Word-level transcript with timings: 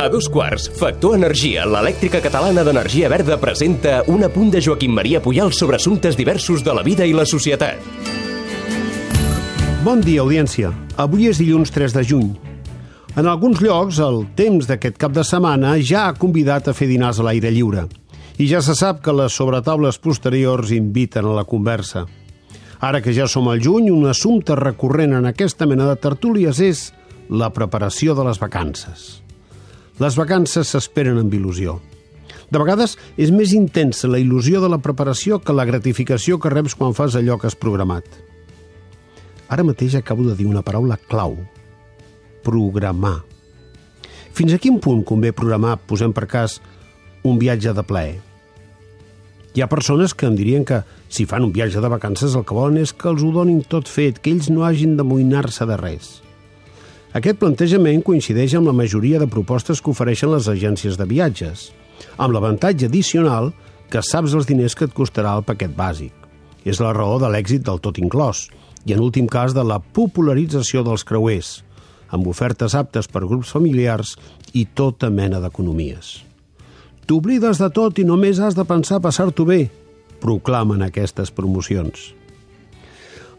A 0.00 0.08
dos 0.08 0.28
quarts, 0.30 0.68
Factor 0.78 1.16
Energia, 1.18 1.64
l'elèctrica 1.66 2.20
catalana 2.22 2.62
d'energia 2.62 3.08
verda, 3.10 3.34
presenta 3.42 4.04
un 4.06 4.22
apunt 4.22 4.52
de 4.54 4.60
Joaquim 4.62 4.92
Maria 4.94 5.18
Puyal 5.20 5.50
sobre 5.52 5.74
assumptes 5.76 6.14
diversos 6.16 6.62
de 6.62 6.74
la 6.74 6.84
vida 6.86 7.04
i 7.04 7.12
la 7.12 7.26
societat. 7.26 7.82
Bon 9.82 9.98
dia, 9.98 10.22
audiència. 10.22 10.70
Avui 10.96 11.26
és 11.26 11.40
dilluns 11.42 11.74
3 11.74 11.96
de 11.96 12.04
juny. 12.06 12.28
En 13.18 13.26
alguns 13.26 13.58
llocs, 13.58 13.98
el 13.98 14.20
temps 14.38 14.68
d'aquest 14.70 14.98
cap 15.02 15.10
de 15.16 15.24
setmana 15.26 15.74
ja 15.82 16.06
ha 16.06 16.14
convidat 16.14 16.70
a 16.70 16.74
fer 16.78 16.86
dinars 16.86 17.18
a 17.18 17.26
l'aire 17.26 17.50
lliure. 17.50 17.88
I 18.38 18.46
ja 18.46 18.62
se 18.62 18.76
sap 18.78 19.02
que 19.02 19.14
les 19.14 19.34
sobretaules 19.34 19.98
posteriors 19.98 20.70
inviten 20.70 21.26
a 21.26 21.34
la 21.40 21.46
conversa. 21.48 22.04
Ara 22.78 23.00
que 23.02 23.10
ja 23.10 23.26
som 23.26 23.48
al 23.50 23.58
juny, 23.58 23.90
un 23.90 24.06
assumpte 24.06 24.54
recurrent 24.54 25.16
en 25.18 25.26
aquesta 25.26 25.66
mena 25.66 25.88
de 25.90 25.98
tertúlies 25.98 26.62
és 26.62 26.84
la 27.28 27.52
preparació 27.52 28.14
de 28.16 28.24
les 28.24 28.40
vacances. 28.40 29.20
Les 29.98 30.16
vacances 30.16 30.72
s'esperen 30.72 31.18
amb 31.20 31.32
il·lusió. 31.34 31.78
De 32.48 32.60
vegades 32.60 32.96
és 33.20 33.32
més 33.34 33.52
intensa 33.52 34.08
la 34.08 34.20
il·lusió 34.22 34.62
de 34.62 34.70
la 34.72 34.80
preparació 34.80 35.40
que 35.42 35.52
la 35.52 35.66
gratificació 35.68 36.38
que 36.40 36.52
reps 36.52 36.76
quan 36.78 36.94
fas 36.96 37.16
allò 37.18 37.36
que 37.36 37.48
has 37.50 37.58
programat. 37.58 38.06
Ara 39.48 39.64
mateix 39.64 39.96
acabo 39.98 40.24
de 40.28 40.36
dir 40.36 40.46
una 40.48 40.62
paraula 40.64 40.96
clau. 41.08 41.36
Programar. 42.44 43.18
Fins 44.32 44.54
a 44.54 44.60
quin 44.62 44.78
punt 44.80 45.02
convé 45.04 45.34
programar, 45.36 45.76
posem 45.88 46.14
per 46.14 46.28
cas, 46.30 46.60
un 47.26 47.40
viatge 47.40 47.74
de 47.74 47.84
plaer? 47.84 48.16
Hi 49.56 49.64
ha 49.64 49.68
persones 49.68 50.14
que 50.14 50.28
em 50.28 50.36
dirien 50.38 50.64
que 50.64 50.84
si 51.10 51.26
fan 51.26 51.44
un 51.44 51.52
viatge 51.52 51.82
de 51.82 51.90
vacances 51.90 52.36
el 52.38 52.46
que 52.46 52.54
volen 52.54 52.78
és 52.78 52.92
que 52.94 53.08
els 53.10 53.24
ho 53.24 53.32
donin 53.34 53.64
tot 53.66 53.90
fet, 53.90 54.22
que 54.22 54.30
ells 54.30 54.48
no 54.52 54.64
hagin 54.64 54.94
d'amoïnar-se 54.96 55.66
de 55.66 55.76
res. 55.80 56.10
Aquest 57.16 57.38
plantejament 57.40 58.02
coincideix 58.04 58.52
amb 58.58 58.68
la 58.68 58.76
majoria 58.76 59.18
de 59.20 59.26
propostes 59.32 59.80
que 59.80 59.88
ofereixen 59.94 60.28
les 60.28 60.48
agències 60.52 60.98
de 61.00 61.06
viatges, 61.08 61.70
amb 62.20 62.34
l'avantatge 62.34 62.90
addicional 62.90 63.54
que 63.88 64.02
saps 64.04 64.34
els 64.36 64.48
diners 64.48 64.74
que 64.76 64.84
et 64.84 64.92
costarà 64.92 65.32
el 65.38 65.46
paquet 65.48 65.72
bàsic. 65.72 66.12
És 66.68 66.82
la 66.84 66.92
raó 66.92 67.16
de 67.22 67.30
l'èxit 67.32 67.64
del 67.64 67.80
tot 67.80 67.96
inclòs 67.96 68.48
i, 68.84 68.92
en 68.92 69.00
últim 69.00 69.24
cas, 69.24 69.54
de 69.56 69.64
la 69.64 69.78
popularització 69.80 70.82
dels 70.84 71.04
creuers, 71.08 71.62
amb 72.12 72.28
ofertes 72.28 72.76
aptes 72.76 73.08
per 73.08 73.24
grups 73.24 73.54
familiars 73.56 74.12
i 74.52 74.66
tota 74.68 75.08
mena 75.08 75.40
d'economies. 75.40 76.18
T'oblides 77.08 77.56
de 77.62 77.70
tot 77.72 77.96
i 77.96 78.04
només 78.04 78.36
has 78.36 78.56
de 78.56 78.66
pensar 78.68 79.00
passar-t'ho 79.00 79.48
bé, 79.48 79.62
proclamen 80.20 80.84
aquestes 80.84 81.32
promocions. 81.32 82.12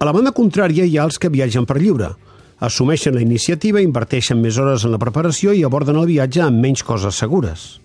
A 0.00 0.08
la 0.08 0.14
banda 0.16 0.32
contrària 0.32 0.86
hi 0.88 0.96
ha 0.96 1.04
els 1.04 1.20
que 1.20 1.28
viatgen 1.28 1.68
per 1.68 1.76
lliure– 1.82 2.14
assumeixen 2.60 3.14
la 3.14 3.22
iniciativa, 3.22 3.82
inverteixen 3.82 4.40
més 4.42 4.58
hores 4.58 4.84
en 4.84 4.94
la 4.94 5.00
preparació 5.02 5.54
i 5.54 5.62
aborden 5.66 6.00
el 6.00 6.08
viatge 6.10 6.42
amb 6.44 6.62
menys 6.62 6.82
coses 6.86 7.18
segures. 7.20 7.78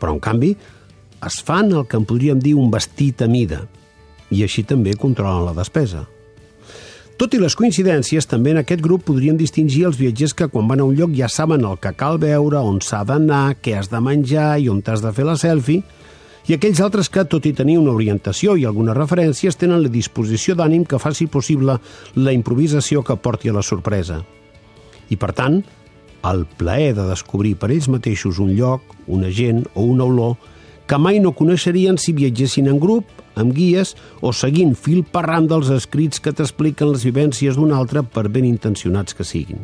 Però, 0.00 0.14
en 0.14 0.22
canvi, 0.22 0.54
es 1.26 1.42
fan 1.44 1.72
el 1.74 1.84
que 1.86 1.98
en 1.98 2.06
podríem 2.08 2.40
dir 2.40 2.54
un 2.56 2.70
vestit 2.72 3.22
a 3.22 3.28
mida 3.28 3.64
i 4.30 4.44
així 4.46 4.62
també 4.62 4.94
controlen 4.94 5.44
la 5.48 5.54
despesa. 5.56 6.06
Tot 7.20 7.34
i 7.36 7.40
les 7.42 7.52
coincidències, 7.58 8.24
també 8.24 8.54
en 8.54 8.62
aquest 8.62 8.80
grup 8.80 9.02
podrien 9.04 9.36
distingir 9.36 9.82
els 9.90 9.98
viatgers 10.00 10.32
que 10.32 10.46
quan 10.48 10.70
van 10.70 10.80
a 10.80 10.86
un 10.88 10.94
lloc 10.96 11.12
ja 11.18 11.28
saben 11.28 11.66
el 11.68 11.76
que 11.82 11.92
cal 11.92 12.16
veure, 12.22 12.62
on 12.64 12.78
s'ha 12.80 13.02
d'anar, 13.04 13.58
què 13.60 13.74
has 13.76 13.90
de 13.92 14.00
menjar 14.00 14.54
i 14.56 14.70
on 14.72 14.80
t'has 14.80 15.02
de 15.04 15.12
fer 15.12 15.26
la 15.28 15.36
selfie, 15.36 15.82
i 16.50 16.56
aquells 16.56 16.80
altres 16.82 17.06
que, 17.06 17.22
tot 17.30 17.44
i 17.46 17.52
tenir 17.54 17.76
una 17.78 17.92
orientació 17.94 18.56
i 18.58 18.64
algunes 18.66 18.96
referències, 18.96 19.54
tenen 19.54 19.84
la 19.84 19.90
disposició 19.92 20.56
d'ànim 20.58 20.82
que 20.82 20.98
faci 20.98 21.28
possible 21.30 21.76
la 22.18 22.32
improvisació 22.34 23.04
que 23.06 23.14
porti 23.22 23.52
a 23.52 23.54
la 23.54 23.62
sorpresa. 23.62 24.16
I, 25.10 25.14
per 25.14 25.30
tant, 25.38 25.60
el 26.26 26.42
plaer 26.58 26.96
de 26.96 27.06
descobrir 27.06 27.54
per 27.54 27.70
ells 27.70 27.86
mateixos 27.92 28.40
un 28.42 28.50
lloc, 28.58 28.96
una 29.06 29.30
gent 29.30 29.62
o 29.74 29.86
una 29.92 30.08
olor 30.10 30.34
que 30.90 30.98
mai 30.98 31.20
no 31.22 31.36
coneixerien 31.38 32.00
si 32.02 32.16
viatgessin 32.18 32.66
en 32.66 32.82
grup, 32.82 33.06
amb 33.38 33.54
guies 33.54 33.94
o 34.18 34.32
seguint 34.34 34.74
fil 34.74 35.04
per 35.06 35.22
ram 35.28 35.46
dels 35.46 35.70
escrits 35.70 36.18
que 36.18 36.34
t'expliquen 36.34 36.90
les 36.90 37.06
vivències 37.06 37.54
d'un 37.54 37.70
altre 37.70 38.02
per 38.02 38.26
ben 38.26 38.48
intencionats 38.48 39.14
que 39.14 39.22
siguin. 39.22 39.62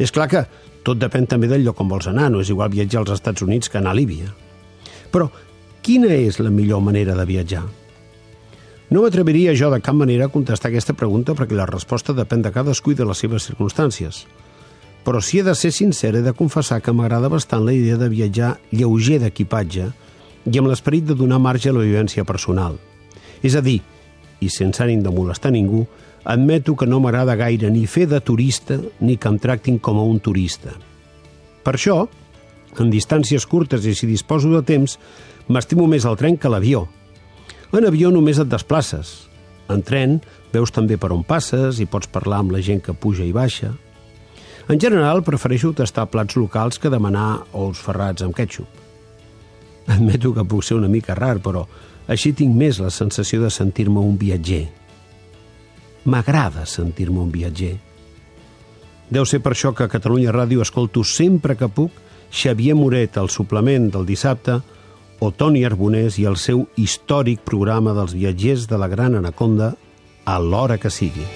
És 0.00 0.08
clar 0.08 0.30
que 0.32 0.46
tot 0.88 0.96
depèn 0.96 1.28
també 1.28 1.52
del 1.52 1.68
lloc 1.68 1.84
on 1.84 1.92
vols 1.92 2.08
anar, 2.08 2.30
no 2.32 2.40
és 2.40 2.48
igual 2.48 2.72
viatjar 2.72 3.04
als 3.04 3.18
Estats 3.18 3.44
Units 3.44 3.68
que 3.68 3.76
anar 3.76 3.92
a 3.92 4.00
Líbia. 4.00 4.32
Però 5.12 5.28
Quina 5.86 6.08
és 6.10 6.40
la 6.42 6.50
millor 6.50 6.80
manera 6.82 7.14
de 7.14 7.22
viatjar? 7.22 7.60
No 8.90 9.04
m'atreviria 9.04 9.52
jo 9.54 9.68
de 9.70 9.78
cap 9.78 9.94
manera 9.94 10.26
a 10.26 10.32
contestar 10.34 10.72
aquesta 10.72 10.96
pregunta 10.98 11.36
perquè 11.38 11.54
la 11.54 11.66
resposta 11.70 12.10
depèn 12.10 12.40
de 12.42 12.50
cadascú 12.50 12.90
i 12.90 12.96
de 12.98 13.04
les 13.06 13.20
seves 13.22 13.44
circumstàncies. 13.46 14.24
Però 15.06 15.20
si 15.22 15.38
he 15.38 15.44
de 15.46 15.54
ser 15.54 15.70
sincer, 15.70 16.10
he 16.18 16.22
de 16.26 16.32
confessar 16.34 16.80
que 16.82 16.90
m'agrada 16.90 17.30
bastant 17.30 17.62
la 17.62 17.74
idea 17.76 17.94
de 18.00 18.08
viatjar 18.10 18.56
lleuger 18.72 19.20
d'equipatge 19.22 19.86
i 20.50 20.58
amb 20.58 20.72
l'esperit 20.72 21.06
de 21.06 21.14
donar 21.14 21.38
marge 21.38 21.70
a 21.70 21.76
la 21.76 21.86
vivència 21.86 22.26
personal. 22.26 22.80
És 23.46 23.54
a 23.54 23.62
dir, 23.62 23.78
i 24.42 24.50
sense 24.50 24.82
ànim 24.82 25.06
de 25.06 25.14
molestar 25.14 25.54
ningú, 25.54 25.84
admeto 26.24 26.74
que 26.74 26.90
no 26.90 26.98
m'agrada 26.98 27.38
gaire 27.38 27.70
ni 27.70 27.86
fer 27.86 28.08
de 28.10 28.18
turista 28.18 28.80
ni 28.98 29.14
que 29.14 29.30
em 29.30 29.38
tractin 29.38 29.78
com 29.78 30.02
a 30.02 30.10
un 30.10 30.18
turista. 30.18 30.74
Per 31.62 31.78
això, 31.78 32.08
en 32.82 32.90
distàncies 32.90 33.46
curtes 33.46 33.86
i 33.86 33.94
si 33.94 34.10
disposo 34.10 34.50
de 34.50 34.66
temps, 34.66 34.98
M'estimo 35.48 35.86
més 35.86 36.04
el 36.04 36.16
tren 36.18 36.36
que 36.36 36.50
l'avió. 36.50 36.86
En 37.72 37.86
avió 37.86 38.10
només 38.10 38.38
et 38.42 38.48
desplaces. 38.50 39.26
En 39.70 39.82
tren 39.82 40.20
veus 40.52 40.72
també 40.74 40.96
per 40.98 41.12
on 41.14 41.22
passes 41.26 41.80
i 41.82 41.86
pots 41.90 42.10
parlar 42.10 42.40
amb 42.42 42.54
la 42.54 42.62
gent 42.62 42.80
que 42.82 42.94
puja 42.94 43.26
i 43.26 43.34
baixa. 43.34 43.72
En 44.66 44.80
general, 44.82 45.22
prefereixo 45.22 45.72
tastar 45.78 46.08
plats 46.10 46.34
locals 46.34 46.80
que 46.82 46.90
demanar 46.90 47.44
ous 47.54 47.78
ferrats 47.78 48.24
amb 48.26 48.34
ketchup. 48.34 48.66
Admeto 49.86 50.32
que 50.34 50.44
puc 50.44 50.64
ser 50.66 50.78
una 50.78 50.90
mica 50.90 51.14
rar, 51.14 51.38
però 51.38 51.66
així 52.10 52.32
tinc 52.34 52.54
més 52.54 52.80
la 52.82 52.90
sensació 52.90 53.44
de 53.44 53.50
sentir-me 53.50 54.02
un 54.02 54.16
viatger. 54.18 54.64
M'agrada 56.06 56.66
sentir-me 56.66 57.22
un 57.22 57.30
viatger. 57.30 57.76
Deu 59.10 59.26
ser 59.26 59.38
per 59.42 59.52
això 59.54 59.70
que 59.74 59.86
a 59.86 59.90
Catalunya 59.90 60.34
Ràdio 60.34 60.62
escolto 60.62 61.04
sempre 61.06 61.54
que 61.54 61.70
puc 61.70 61.94
Xavier 62.34 62.74
Moret, 62.74 63.18
al 63.18 63.30
suplement 63.30 63.86
del 63.94 64.06
dissabte, 64.06 64.58
o 65.20 65.30
Toni 65.32 65.64
Arbonés 65.64 66.18
i 66.20 66.26
el 66.28 66.36
seu 66.40 66.66
històric 66.76 67.44
programa 67.46 67.94
dels 67.96 68.14
viatgers 68.16 68.66
de 68.70 68.78
la 68.80 68.88
Gran 68.88 69.16
Anaconda 69.18 69.74
a 70.26 70.38
l'hora 70.42 70.78
que 70.78 70.90
sigui. 70.90 71.26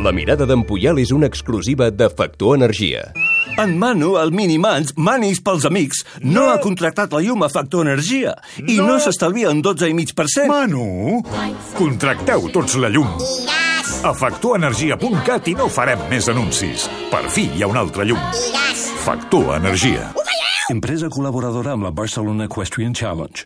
La 0.00 0.12
mirada 0.16 0.46
d'en 0.48 0.62
Puyal 0.64 0.98
és 1.02 1.10
una 1.12 1.28
exclusiva 1.28 1.90
de 1.92 2.08
Factor 2.08 2.56
Energia. 2.56 3.10
En 3.60 3.74
Manu, 3.76 4.14
el 4.16 4.30
Minimans, 4.32 4.94
manis 4.96 5.42
pels 5.44 5.66
amics, 5.68 6.04
no, 6.22 6.30
no 6.38 6.44
ha 6.48 6.60
contractat 6.62 7.12
la 7.12 7.20
llum 7.20 7.44
a 7.44 7.50
Factor 7.52 7.84
Energia 7.84 8.32
i 8.62 8.78
no, 8.78 8.86
no 8.94 8.98
s'estalvia 9.02 9.52
en 9.52 9.60
12,5%. 9.66 10.48
Manu, 10.48 11.20
contracteu 11.76 12.48
tots 12.54 12.78
la 12.80 12.88
llum. 12.88 13.10
A 14.00 14.14
factorenergia.cat 14.16 15.50
i 15.52 15.58
no 15.58 15.68
farem 15.68 16.06
més 16.08 16.30
anuncis. 16.32 16.88
Per 17.12 17.26
fi 17.28 17.50
hi 17.52 17.66
ha 17.66 17.68
un 17.68 17.76
altre 17.76 18.08
llum. 18.08 18.22
Factor 19.00 19.54
Energia. 19.56 20.10
Empresa 20.68 21.08
col·laboradora 21.08 21.72
amb 21.72 21.86
la 21.86 21.90
Barcelona 21.90 22.44
Equestrian 22.50 22.92
Challenge. 22.92 23.32